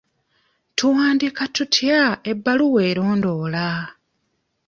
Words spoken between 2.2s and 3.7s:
ebbaluwa erondoola?